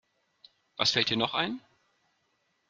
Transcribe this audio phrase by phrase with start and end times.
[0.77, 1.61] Was fällt dir noch ein?